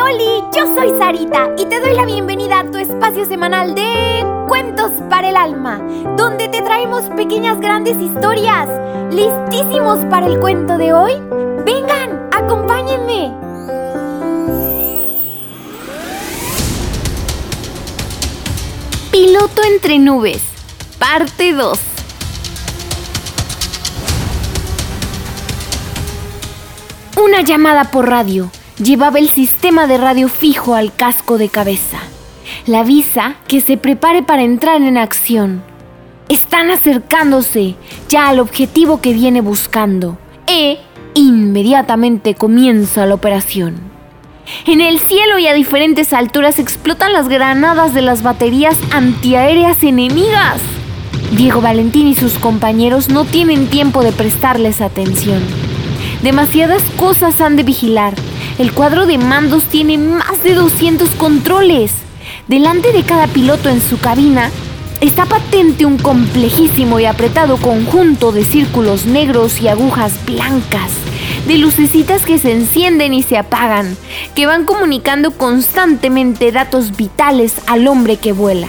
[0.00, 4.92] Oli, yo soy Sarita y te doy la bienvenida a tu espacio semanal de Cuentos
[5.08, 5.80] para el Alma,
[6.16, 8.68] donde te traemos pequeñas grandes historias.
[9.10, 11.14] ¿Listísimos para el cuento de hoy?
[11.64, 13.32] Vengan, acompáñenme.
[19.10, 20.42] Piloto entre nubes,
[20.98, 21.78] parte 2.
[27.16, 28.50] Una llamada por radio
[28.82, 31.98] llevaba el sistema de radio fijo al casco de cabeza.
[32.66, 35.62] La avisa que se prepare para entrar en acción.
[36.28, 37.74] Están acercándose
[38.08, 40.18] ya al objetivo que viene buscando.
[40.46, 40.78] E
[41.14, 43.76] inmediatamente comienza la operación.
[44.66, 50.60] En el cielo y a diferentes alturas explotan las granadas de las baterías antiaéreas enemigas.
[51.32, 55.42] Diego Valentín y sus compañeros no tienen tiempo de prestarles atención.
[56.22, 58.14] Demasiadas cosas han de vigilar.
[58.58, 61.92] El cuadro de mandos tiene más de 200 controles.
[62.48, 64.50] Delante de cada piloto en su cabina
[65.00, 70.90] está patente un complejísimo y apretado conjunto de círculos negros y agujas blancas,
[71.46, 73.96] de lucecitas que se encienden y se apagan,
[74.34, 78.68] que van comunicando constantemente datos vitales al hombre que vuela.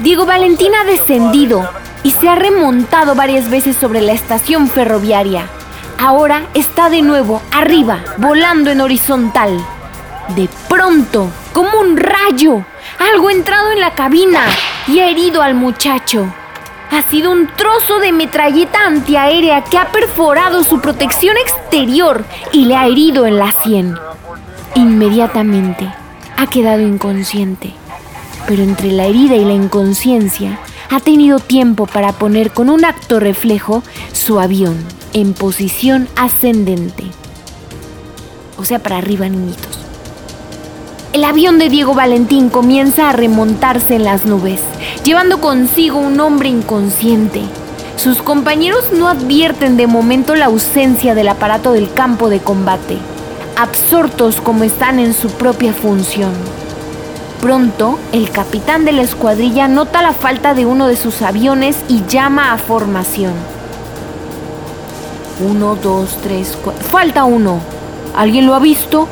[0.00, 1.68] Diego Valentín ha descendido
[2.02, 5.48] y se ha remontado varias veces sobre la estación ferroviaria.
[6.00, 9.58] Ahora está de nuevo arriba, volando en horizontal.
[10.36, 12.64] De pronto, como un rayo,
[13.12, 14.42] algo ha entrado en la cabina
[14.86, 16.32] y ha herido al muchacho.
[16.92, 22.76] Ha sido un trozo de metralleta antiaérea que ha perforado su protección exterior y le
[22.76, 23.98] ha herido en la sien.
[24.76, 25.92] Inmediatamente
[26.36, 27.74] ha quedado inconsciente.
[28.46, 30.60] Pero entre la herida y la inconsciencia
[30.90, 34.76] ha tenido tiempo para poner con un acto reflejo su avión
[35.12, 37.04] en posición ascendente.
[38.56, 39.78] O sea, para arriba, niñitos.
[41.12, 44.60] El avión de Diego Valentín comienza a remontarse en las nubes,
[45.04, 47.42] llevando consigo un hombre inconsciente.
[47.96, 52.98] Sus compañeros no advierten de momento la ausencia del aparato del campo de combate,
[53.56, 56.32] absortos como están en su propia función.
[57.40, 62.02] Pronto, el capitán de la escuadrilla nota la falta de uno de sus aviones y
[62.08, 63.32] llama a formación.
[65.48, 66.84] Uno, dos, tres, cuatro.
[66.84, 67.60] Falta uno.
[68.16, 69.06] ¿Alguien lo ha visto?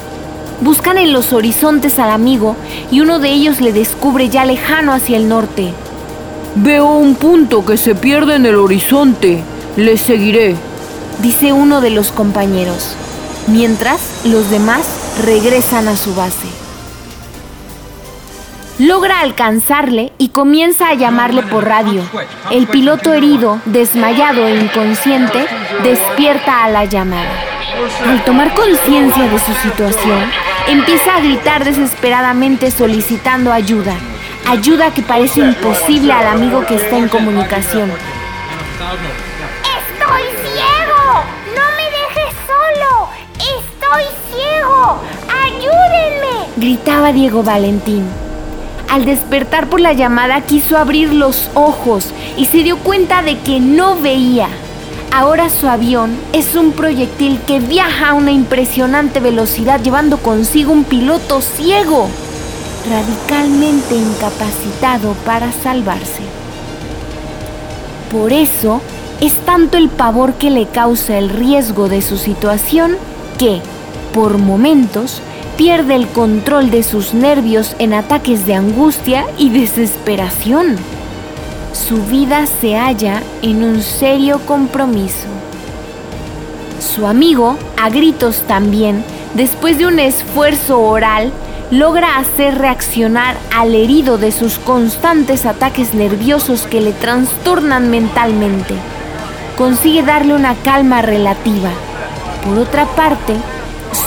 [0.60, 2.56] Buscan en los horizontes al amigo
[2.90, 5.72] y uno de ellos le descubre ya lejano hacia el norte.
[6.56, 9.44] Veo un punto que se pierde en el horizonte.
[9.76, 10.56] Le seguiré,
[11.22, 12.96] dice uno de los compañeros,
[13.46, 14.84] mientras los demás
[15.24, 16.55] regresan a su base
[18.78, 22.02] logra alcanzarle y comienza a llamarle por radio.
[22.50, 25.46] El piloto herido, desmayado e inconsciente,
[25.82, 27.30] despierta a la llamada.
[28.06, 30.30] Al tomar conciencia de su situación,
[30.68, 33.94] empieza a gritar desesperadamente solicitando ayuda.
[34.48, 37.90] Ayuda que parece imposible al amigo que está en comunicación.
[40.00, 41.24] ¡Estoy ciego!
[41.54, 43.08] ¡No me dejes solo!
[43.34, 45.00] ¡Estoy ciego!
[45.44, 46.52] ¡Ayúdenme!
[46.56, 48.25] Gritaba Diego Valentín.
[48.96, 53.60] Al despertar por la llamada quiso abrir los ojos y se dio cuenta de que
[53.60, 54.48] no veía.
[55.12, 60.84] Ahora su avión es un proyectil que viaja a una impresionante velocidad llevando consigo un
[60.84, 62.08] piloto ciego,
[62.88, 66.22] radicalmente incapacitado para salvarse.
[68.10, 68.80] Por eso
[69.20, 72.96] es tanto el pavor que le causa el riesgo de su situación
[73.36, 73.60] que,
[74.14, 75.20] por momentos,
[75.56, 80.76] pierde el control de sus nervios en ataques de angustia y desesperación.
[81.72, 85.26] Su vida se halla en un serio compromiso.
[86.78, 89.02] Su amigo, a gritos también,
[89.34, 91.32] después de un esfuerzo oral,
[91.70, 98.74] logra hacer reaccionar al herido de sus constantes ataques nerviosos que le trastornan mentalmente.
[99.56, 101.70] Consigue darle una calma relativa.
[102.44, 103.34] Por otra parte,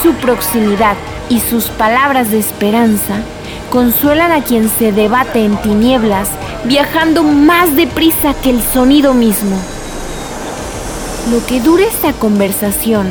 [0.02, 0.96] su proximidad
[1.30, 3.22] y sus palabras de esperanza
[3.70, 6.28] consuelan a quien se debate en tinieblas,
[6.64, 9.56] viajando más deprisa que el sonido mismo.
[11.30, 13.06] Lo que dura esta conversación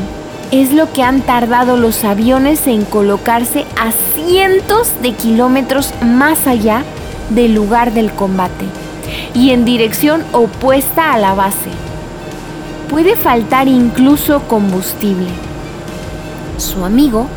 [0.52, 6.84] es lo que han tardado los aviones en colocarse a cientos de kilómetros más allá
[7.30, 8.66] del lugar del combate
[9.34, 11.70] y en dirección opuesta a la base.
[12.90, 15.30] Puede faltar incluso combustible.
[16.58, 17.28] Su amigo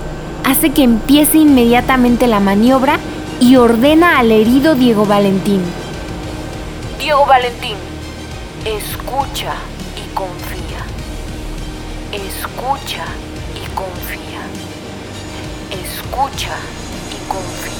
[0.44, 2.98] hace que empiece inmediatamente la maniobra
[3.40, 5.60] y ordena al herido Diego Valentín.
[6.98, 7.76] Diego Valentín,
[8.64, 9.54] escucha
[9.96, 10.62] y confía.
[12.12, 13.04] Escucha
[13.56, 14.42] y confía.
[15.70, 16.54] Escucha
[17.10, 17.72] y confía.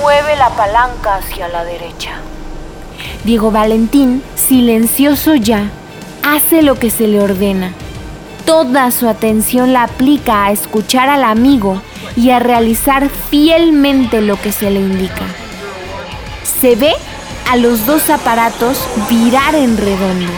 [0.00, 2.12] Mueve la palanca hacia la derecha.
[3.24, 5.70] Diego Valentín, silencioso ya,
[6.22, 7.72] hace lo que se le ordena.
[8.44, 11.80] Toda su atención la aplica a escuchar al amigo
[12.16, 15.24] y a realizar fielmente lo que se le indica.
[16.42, 16.94] Se ve
[17.50, 18.78] a los dos aparatos
[19.08, 20.32] virar en redondo.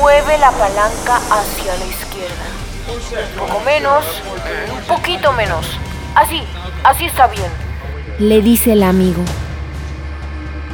[0.00, 2.46] Mueve la palanca hacia la izquierda.
[2.88, 4.04] Un poco menos,
[4.72, 5.66] un poquito menos.
[6.14, 6.42] Así,
[6.84, 7.50] así está bien.
[8.18, 9.22] Le dice el amigo.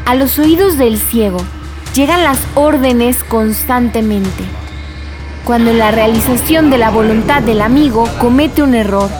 [0.06, 1.38] A los oídos del ciego
[1.94, 4.44] llegan las órdenes constantemente.
[5.44, 9.10] Cuando en la realización de la voluntad del amigo comete un error,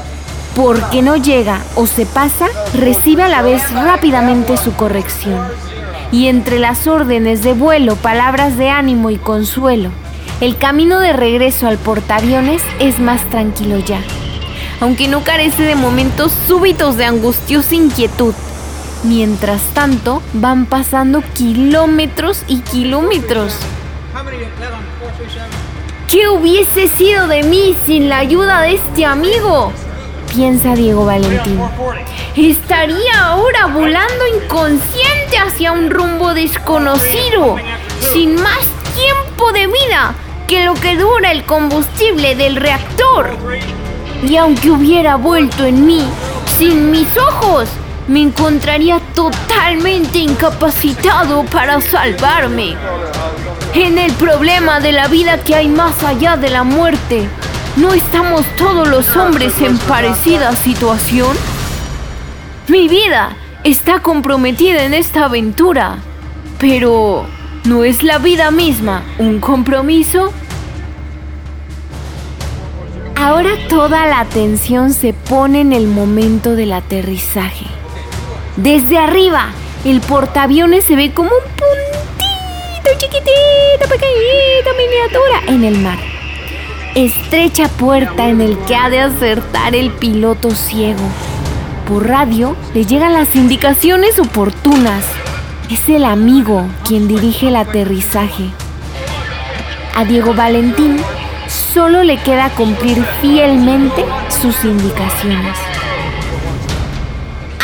[0.55, 5.41] porque no llega o se pasa, recibe a la vez rápidamente su corrección.
[6.13, 9.91] Y entre las órdenes de vuelo, palabras de ánimo y consuelo,
[10.41, 14.01] el camino de regreso al portaaviones es más tranquilo ya,
[14.81, 18.35] aunque no carece de momentos súbitos de angustiosa inquietud.
[19.03, 23.57] Mientras tanto, van pasando kilómetros y kilómetros.
[26.13, 29.73] ¿Qué hubiese sido de mí sin la ayuda de este amigo?
[30.31, 31.59] Piensa Diego Valentín.
[32.37, 37.57] Estaría ahora volando inconsciente hacia un rumbo desconocido,
[38.13, 38.59] sin más
[38.95, 40.15] tiempo de vida
[40.47, 43.31] que lo que dura el combustible del reactor.
[44.23, 46.05] Y aunque hubiera vuelto en mí,
[46.59, 47.71] sin mis ojos,
[48.07, 52.77] me encontraría totalmente incapacitado para salvarme.
[53.75, 57.27] En el problema de la vida que hay más allá de la muerte,
[57.77, 61.35] ¿no estamos todos los hombres en parecida situación?
[62.69, 63.35] Mi vida
[63.65, 65.97] está comprometida en esta aventura,
[66.59, 67.25] pero
[67.65, 70.35] ¿no es la vida misma un compromiso?
[73.17, 77.67] Ahora toda la atención se pone en el momento del aterrizaje.
[78.57, 79.47] Desde arriba,
[79.87, 81.92] el portaaviones se ve como un puntito
[82.91, 85.99] chiquitito, pequeñito, miniatura en el mar.
[86.95, 91.03] Estrecha puerta en el que ha de acertar el piloto ciego.
[91.89, 95.05] Por radio le llegan las indicaciones oportunas.
[95.71, 98.51] Es el amigo quien dirige el aterrizaje.
[99.95, 100.99] A Diego Valentín
[101.49, 105.57] solo le queda cumplir fielmente sus indicaciones.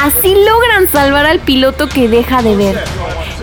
[0.00, 2.84] Así logran salvar al piloto que deja de ver,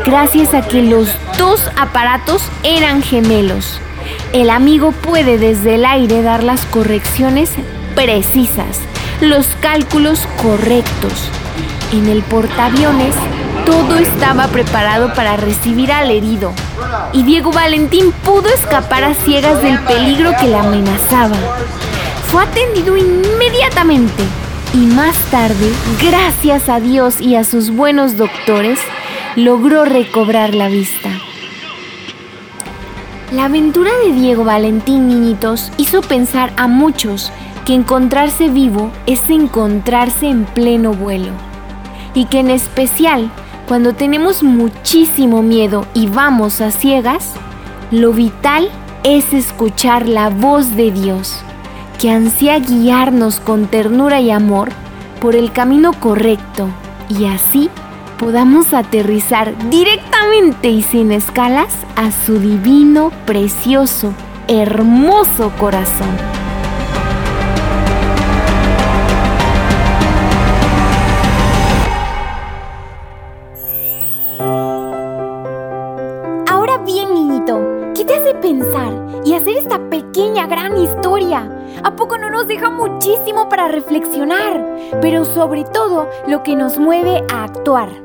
[0.03, 1.07] gracias a que los
[1.37, 3.79] dos aparatos eran gemelos.
[4.33, 7.51] El amigo puede desde el aire dar las correcciones
[7.95, 8.79] precisas,
[9.21, 11.29] los cálculos correctos.
[11.93, 13.15] En el portaaviones
[13.65, 16.53] todo estaba preparado para recibir al herido
[17.13, 21.37] y Diego Valentín pudo escapar a ciegas del peligro que le amenazaba.
[22.27, 24.23] Fue atendido inmediatamente
[24.73, 25.71] y más tarde,
[26.01, 28.79] gracias a Dios y a sus buenos doctores,
[29.35, 31.09] logró recobrar la vista.
[33.33, 37.31] La aventura de Diego Valentín Niñitos hizo pensar a muchos
[37.65, 41.31] que encontrarse vivo es encontrarse en pleno vuelo
[42.13, 43.29] y que en especial
[43.67, 47.33] cuando tenemos muchísimo miedo y vamos a ciegas,
[47.91, 48.69] lo vital
[49.03, 51.39] es escuchar la voz de Dios
[51.99, 54.69] que ansía guiarnos con ternura y amor
[55.19, 56.69] por el camino correcto
[57.09, 57.69] y así
[58.17, 64.13] podamos aterrizar directamente y sin escalas a su divino, precioso,
[64.47, 66.07] hermoso corazón.
[76.47, 77.59] Ahora bien, niñito,
[77.95, 78.93] ¿qué te hace pensar
[79.25, 81.51] y hacer esta pequeña gran historia?
[81.83, 84.65] ¿A poco no nos deja muchísimo para reflexionar?
[85.01, 88.04] Pero sobre todo lo que nos mueve a actuar.